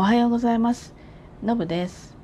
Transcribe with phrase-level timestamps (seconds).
[0.00, 0.94] おはようございます。
[1.42, 2.16] のぶです。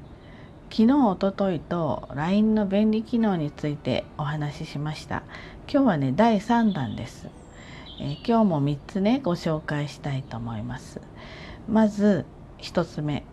[0.70, 5.24] 昨日おとといと LINE の便利機能についてお話ししました。
[5.68, 7.28] 今日はね第3弾です、
[8.00, 11.00] えー、今日も3つねご紹介したいと思います。
[11.68, 12.26] まず
[12.58, 13.24] 1つ目、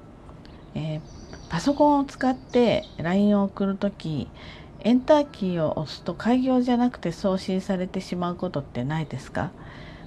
[0.73, 1.02] えー、
[1.50, 4.28] パソコンを使って LINE を送るとき
[4.80, 9.52] エンターキーを押すと開業じゃなくて送信されてしまうことってないですか？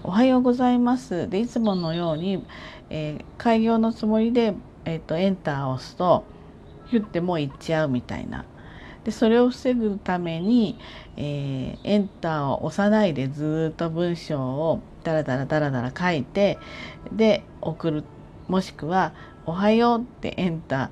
[0.06, 1.30] おはようございます。
[1.30, 2.44] でいつものように、
[2.90, 4.52] えー、開業のつもりで、
[4.84, 6.24] えーと、エンターを押すと
[6.88, 8.44] ヒュッてもう行っちゃうみたいな。
[9.04, 10.78] でそれを防ぐために、
[11.16, 16.58] えー、エンターを押さないでずっと文章をダラダラダラダラ書いて
[17.10, 18.04] で送る。
[18.46, 19.14] もしくは
[19.46, 20.90] 「おはよう」ってエンター、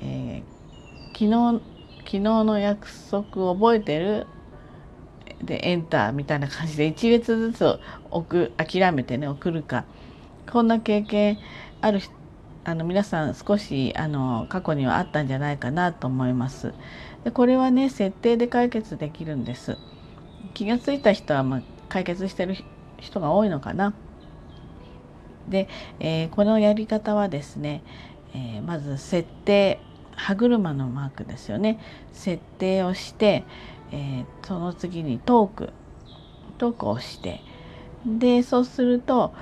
[0.00, 1.26] えー、昨
[1.58, 1.62] 日
[1.98, 4.26] 昨日の約束覚えてる？
[5.44, 7.78] でエンターみたいな感じで1列ずつ
[8.10, 9.84] 送諦めてね送るか
[10.50, 11.38] こんな経験
[11.80, 12.00] ある
[12.64, 16.72] あの皆さん少しあの過去にはあったんじゃないかなと思います。
[17.22, 19.76] でこれはね設定で解決できるんです。
[20.54, 22.56] 気が付いた人は、まあ、解決してる
[22.98, 23.94] 人が多いのかな。
[25.48, 25.68] で、
[26.00, 27.82] えー、このやり方はですね、
[28.34, 29.80] えー、まず設定
[30.16, 31.80] 歯車のマークですよね
[32.12, 33.44] 設定をして、
[33.92, 35.72] えー、その次にトーク
[36.58, 37.40] トークをして
[38.06, 39.32] でそうすると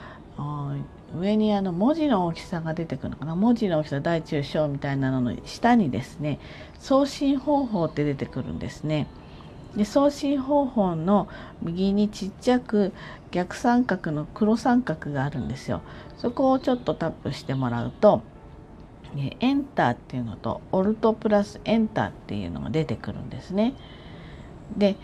[1.18, 6.38] 上にあの文字の大きさが出てくるのかな文字の大きさ大中小みたいなのの下にですね
[6.78, 9.06] 送信方法って出てくるんですね。
[9.76, 11.28] で送信方法の
[11.62, 12.92] 右にちっちゃく
[13.30, 15.80] 逆三角の黒三角があるんですよ。
[16.18, 18.22] そこをちょっとタップしてもらうと
[19.40, 23.74] エンターっていうのとオルトプラスエンターっていうのが出てくるんですね。
[24.76, 24.96] で、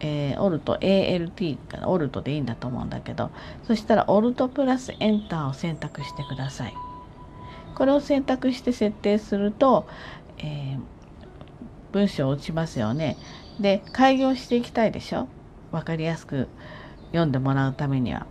[0.00, 3.30] えー、オルト ALT からオルトでいいんだと思うんだけど
[3.66, 6.74] そしたらオルトプラスエンターを選択してください。
[7.74, 9.86] これを選択して設定すると、
[10.38, 10.80] えー、
[11.92, 13.16] 文章を打ちますよね。
[13.58, 15.28] で開業していきたいでしょ？
[15.72, 16.48] 分かりやすく
[17.08, 18.26] 読んでもらうためには。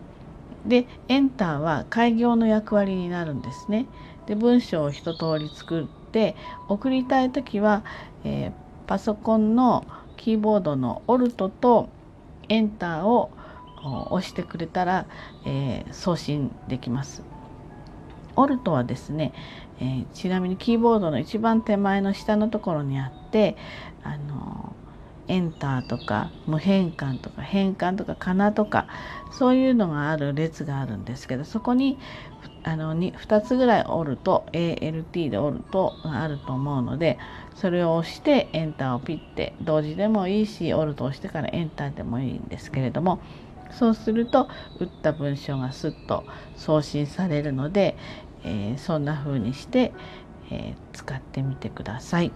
[0.66, 3.86] でエンターは開業の役割になるんですね。
[4.28, 6.38] で文章を一通り作って
[6.70, 7.84] 送りたい時は、
[8.24, 8.52] えー、
[8.88, 9.86] パソコンの
[10.24, 11.90] キーボードのオルトと
[12.48, 13.30] エンターを
[14.10, 15.06] 押してくれたら、
[15.46, 17.24] えー、送信できます。
[18.38, 19.34] オルトはですね、
[19.82, 23.58] えー、ちなみにキーボードの一番手前の下のところにあって
[24.02, 24.74] あの
[25.28, 28.88] エンターとか無変換とか変換とかかなとか
[29.30, 31.98] そういうのがある列があるんですけどそこに
[32.64, 37.20] あの 2, 2つぐらい折ると ALT で折るとあると思うので
[37.56, 43.20] それを押してエンターをピッて同時でもいいしオルトを押してからエンターでもいいんですけれども
[43.72, 44.48] そうすると
[44.80, 46.26] 打った文章がスッと
[46.56, 47.98] 送信されるので、
[48.44, 49.94] えー、そんな風にして、
[50.52, 52.32] えー、使ってみてください。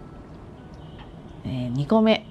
[1.45, 2.25] えー、2個目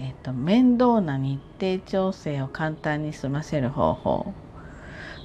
[0.00, 4.32] えーと、面倒な日程調整を簡単に済ませる方法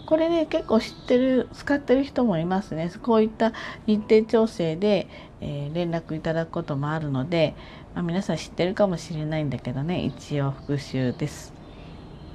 [0.05, 2.91] これね結構知ってる使ってる人もいますね。
[3.01, 3.53] こういった
[3.87, 5.07] 日程調整で、
[5.41, 7.55] えー、連絡いただくこともあるので、
[7.95, 10.03] まあ、皆さん知ってるかもしれないんだけどね。
[10.03, 11.53] 一応復習です。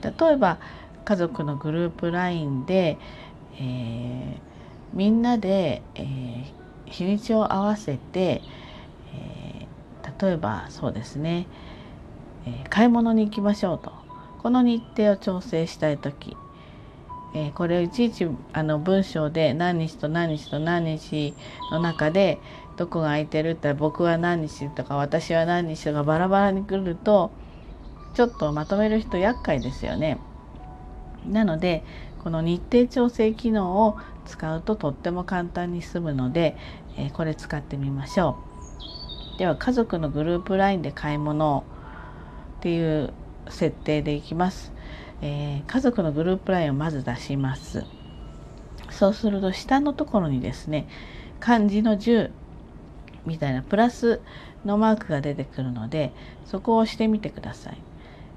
[0.02, 0.58] 例えば
[1.04, 2.96] 家族のグループ LINE で、
[3.58, 4.38] えー、
[4.94, 6.44] みんなで、えー、
[6.86, 8.42] 日にちを合わせて、
[9.14, 9.66] え
[10.20, 11.46] 例えばそうですね。
[12.46, 13.92] え買い物に行きましょうと。
[14.42, 16.36] この日程を調整したい時、
[17.34, 21.34] えー、これをいちいちあの文章で何日と何日と何日
[21.70, 22.38] の中で
[22.76, 27.30] どこが空いてるって僕は何日とか私は何日とかバラバラに来ると
[28.14, 30.18] ちょっとまとめる人厄介ですよね。
[31.26, 31.84] なので
[32.22, 33.96] この日程調整機能を
[34.26, 36.56] 使うととっても簡単に済むので、
[36.96, 38.38] えー、これ使ってみましょ
[39.36, 39.38] う。
[39.38, 41.64] では家族のグループ LINE で買い物を
[42.58, 43.12] っていう
[43.48, 44.72] 設定でいきます、
[45.20, 47.84] えー、家族のグループ LINE をまず出します。
[48.90, 50.88] そうすると下のところにですね
[51.40, 52.30] 漢字の10
[53.26, 54.20] みたいなプラス
[54.64, 56.12] のマークが出てくるので
[56.46, 57.78] そこを押してみてください。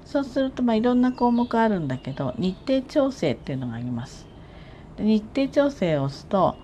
[0.04, 4.26] そうするとまあいろんな項目あるんだけど日程調整っていうのがあります。
[4.96, 6.56] で日程調整を押すと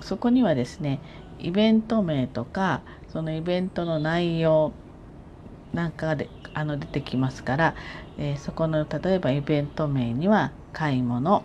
[0.00, 1.00] そこにはですね
[1.38, 4.72] イベント名とかそのイベントの内容
[5.72, 7.74] なんかであの出てきますから、
[8.18, 11.44] えー、そこの例えばイベント名には買い物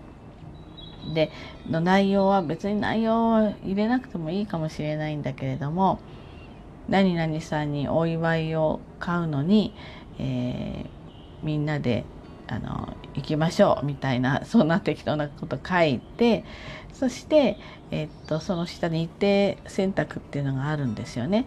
[1.14, 1.32] で
[1.70, 6.00] の内容は別に内容は入れなくてもいいかもしれないんだけれども
[6.90, 9.74] 何々さんにお祝いを買うのに、
[10.20, 12.06] えー、みんなで
[12.48, 16.44] あの行きましょうみたいな そんな適当なこと書いて
[16.94, 17.58] そして、
[17.92, 21.46] えっと、その下に一定選択っていうのがあるんですよね。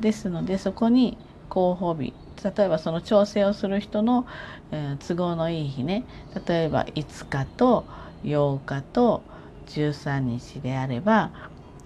[0.00, 2.12] ですのでそこに候補日。
[2.44, 4.26] 例えばその調整をする人の、
[4.70, 6.04] えー、都合のいい日ね。
[6.46, 7.86] 例えば5日と
[8.24, 9.22] 8日と
[9.66, 11.30] 13日であれば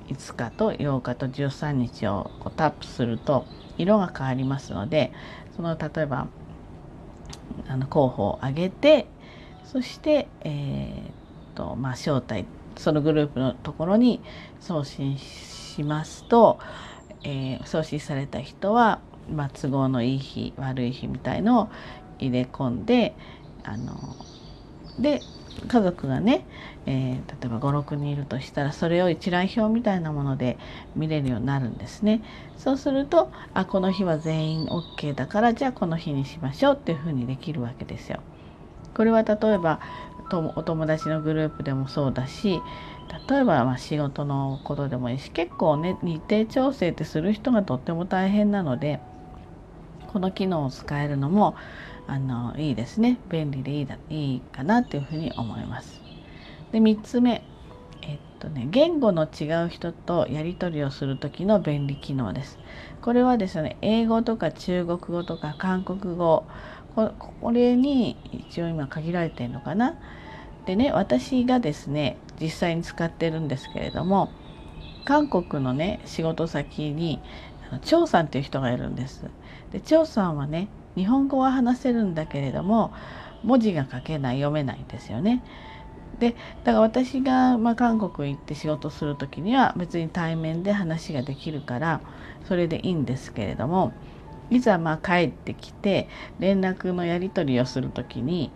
[0.08, 3.46] 5日と8日と13日をこうタップすると
[3.78, 5.12] 色が変わりますので
[5.56, 6.28] その例えば
[7.68, 9.06] あの候補を挙げて
[9.64, 12.44] そして、えーとまあ、招待
[12.76, 14.20] そのグループのところに
[14.60, 16.58] 送信しますと、
[17.22, 21.68] えー、送信された人は、まあ、都合のいい日悪い日みたいのを
[22.18, 23.14] 入れ込んで
[23.64, 24.16] あの
[24.98, 25.22] で
[25.66, 26.44] 家族がね、
[26.86, 30.58] えー、例えば56人いるとしたらそれを一覧表みたいなもので
[30.96, 32.22] 見れるようになるんですね。
[32.56, 38.20] そうするとあこの日は全員 OK だからじゃあこの日にしましょうっていうふうにできるわけですよ。
[38.94, 39.80] これは例えば
[40.54, 42.62] お友達のグループでもそうだし
[43.28, 49.00] 例えばま仕事のことでもいいし結構ね日程調整ってする人がとっても大変なので
[50.12, 51.54] この機能を使えるのも
[52.08, 56.02] あのいいですね便利でいいだいいかなっていうふうに思います。
[56.72, 57.42] で3つ目
[58.02, 62.58] えっとね言語の違う人とやり取りをする時の便利機能です。
[63.02, 66.44] これはですね英語とか中国語とか韓国語
[66.96, 69.94] これに一応今限られてるのかな。
[70.66, 74.32] でね私がですね実際に使ってるんですけれども
[75.04, 77.20] 韓国のね仕事先に
[77.78, 79.24] 張さんっていう人がいるんです。
[79.72, 82.92] で張さんはね日本語は話せるんだけれども
[83.44, 85.42] 文字が書けない読めないんですよね。
[86.18, 86.34] で
[86.64, 92.00] だから私が、まあ、韓国行って仕事する時には別に対面で話ができるから
[92.44, 93.92] それでいいんですけれども
[94.50, 96.08] いざまあ帰ってきて
[96.38, 98.52] 連絡のやり取りをする時に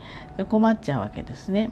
[0.51, 1.71] 困っちゃうわけですね。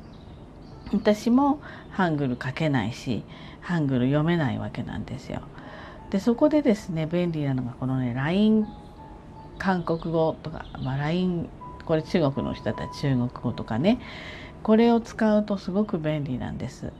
[0.93, 1.61] 私も
[1.91, 3.25] ハングル書けないし
[3.61, 5.43] ハングル読めないわけなんですよ。
[6.13, 8.67] でそこでですね便利なのがこのね LINE
[9.59, 11.49] 韓国語とか、まあ、LINE
[11.87, 13.99] これ中国の人だったら中国語とかね
[14.63, 16.93] これを使うとすごく便利なんです。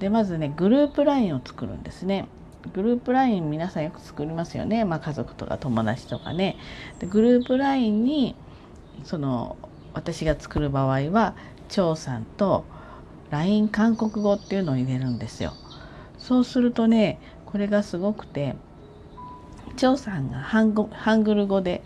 [0.00, 2.28] でまずねグループ LINE を作るんですね。
[2.72, 6.56] グループ LINE 皆さんよく作りますよね、まあ、家族とか友達とかね。
[6.98, 8.34] でグループ LINE に
[9.04, 9.56] その
[9.92, 11.34] 私が作る場合は
[11.68, 12.64] 張さんと
[13.30, 15.52] LINE 韓国語っていうのを入れるんですよ。
[16.16, 17.20] そうするとね
[17.56, 18.54] これがすごくて
[19.76, 21.82] 張さんがハンハングル語で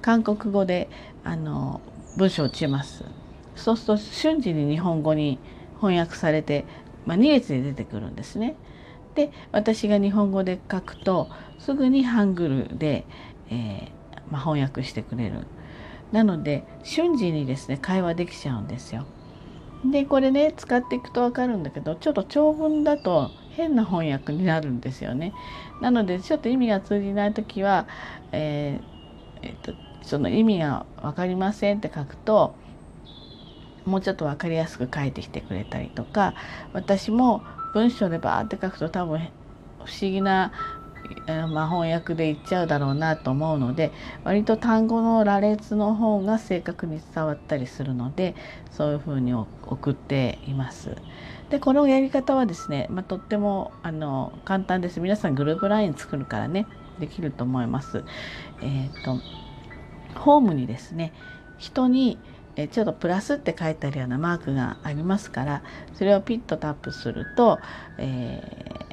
[0.00, 0.88] 韓国語で
[1.22, 1.80] あの
[2.16, 3.04] 文章を打ちます。
[3.54, 5.38] そうすると瞬時に日本語に
[5.76, 6.64] 翻訳されて、
[7.06, 8.56] まあ、2列で出てくるんですね。
[9.14, 11.28] で私が日本語で書くと
[11.60, 13.04] すぐにハングルで、
[13.48, 13.88] えー、
[14.28, 15.46] まあ、翻訳してくれる。
[16.10, 19.06] なので瞬時にですね会話できちゃうんですよ。
[19.84, 25.32] でこれね使っていくと分かるんだけどちょっと長文だと変な翻訳になるんですよね。
[25.80, 27.86] なのでちょっと意味が通じない時は、
[28.32, 29.72] えー、えっと、
[30.02, 32.54] その意味が分かりませんって書くと
[33.84, 36.34] もうちょっと分かりやすく書いてきてくれたりとか
[36.72, 37.42] 私も
[37.74, 39.18] 文章でバーって書くと多分
[39.84, 40.52] 不思議な、
[41.26, 43.92] まあ、翻訳で言っちゃうだろうなと思うので
[44.24, 48.34] 割と単語の羅列の方が正確に伝わったりするので
[48.70, 50.96] そういうふうに送っています。
[51.50, 55.00] でこのやり方はですね、まあ、とってもあの簡単です。
[55.00, 56.66] 皆さんグループ LINE 作るからね
[56.98, 58.04] できると思います。
[58.62, 59.18] えっ、ー、と
[60.18, 61.12] ホームにですね
[61.58, 62.18] 人に
[62.56, 65.62] えちょっとプラスって書いてあるようなマークがありますから
[65.94, 67.58] それをピッとタップすると、
[67.98, 68.91] えー、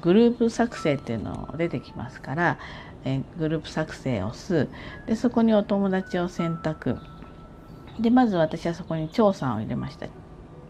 [0.00, 2.58] グループ作成っていうの出てきますから、
[3.04, 4.68] え、グループ作成を押す
[5.06, 6.98] でそこにお友達を選択。
[7.98, 10.06] でまず私はそこに張さんを入れました。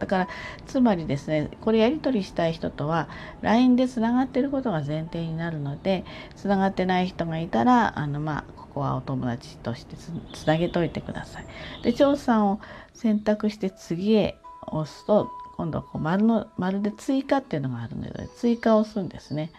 [0.00, 0.28] だから
[0.66, 3.08] つまりですねこれやり取りしたい人とは
[3.42, 6.04] LINE でつながってることが前提になるので
[6.36, 11.46] つながってない人がいたらあのまあここはお友達としてつなげといてください。
[11.82, 12.60] で調査を
[12.94, 19.52] 選択して次へ押すと今度はこう丸の丸で追加っていうのがあるので追加を押すんですね。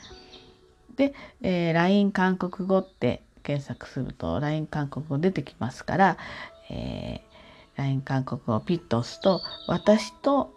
[0.96, 6.18] で、えー、LINE 韓国語って検索すると LINE 韓国語出てきますから、
[6.72, 7.32] えー
[7.78, 10.52] LINE 韓国語をピッと押すと私と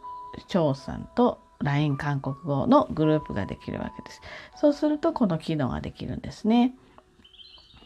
[0.48, 4.20] 張さんと LINE 韓国語のグループができるわけです。
[4.56, 6.74] そうするとこの機能ができるんですね。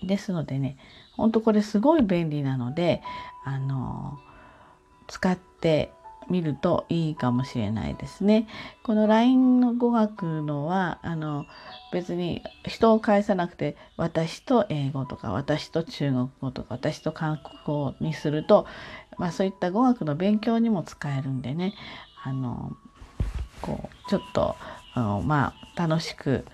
[0.02, 0.78] ですのでね、
[1.16, 3.02] ほんとこれすごい便利なので、
[3.44, 4.18] あの
[5.06, 5.92] 使って
[6.30, 8.46] みるといいかもしれないですね。
[8.82, 11.46] この LINE の語学のはあの
[11.92, 18.66] 別に人を返さなくて私と英語とか私と中国語とか私と韓国語にすると
[19.18, 21.74] まあ、そういった語学の勉強にも使えるんでね
[22.22, 22.76] あの
[23.60, 24.56] こうちょっと
[24.94, 26.44] あのまあ楽しく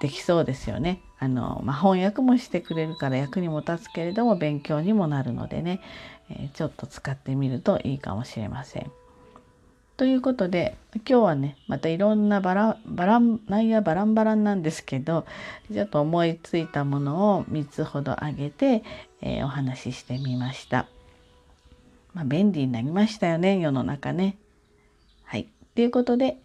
[0.00, 1.00] できそうですよね。
[1.18, 5.80] あのまあ、翻訳もしてくれるから役にも立つけれども勉強にもなるのでね、
[6.30, 8.90] え、ちょっと使ってみるといいかもしれません。
[9.96, 15.24] ということで今日はねまたいろんなバラバラン内野バランバランなんですけど
[15.72, 18.82] ちょっと思いついたものを3つほど挙げて、
[19.22, 20.86] えー、お話ししてみました。
[22.12, 24.36] まあ、便利になりましたよね世の中ね。
[25.24, 25.48] はい。
[25.74, 26.36] ということで、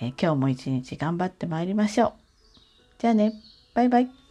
[0.00, 2.12] えー、今日も一日頑張ってまいりましょう。
[2.98, 3.32] じゃあね、
[3.74, 4.21] バイバイ。